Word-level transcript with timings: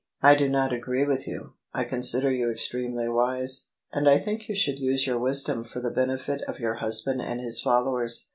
"I 0.29 0.33
do 0.33 0.49
not 0.49 0.73
agree 0.73 1.05
with 1.05 1.27
you; 1.27 1.53
I 1.75 1.83
consider 1.83 2.31
you 2.31 2.49
extremely 2.49 3.07
wise; 3.07 3.67
and 3.93 4.09
I 4.09 4.17
think 4.17 4.49
you 4.49 4.55
should 4.55 4.79
use 4.79 5.05
your 5.05 5.19
wisdom 5.19 5.63
for 5.63 5.79
the 5.79 5.91
benefit 5.91 6.41
of 6.47 6.57
your 6.57 6.73
husband 6.73 7.21
and 7.21 7.39
his 7.39 7.61
followers. 7.61 8.27